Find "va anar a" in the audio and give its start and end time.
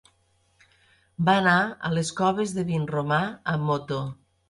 1.27-1.93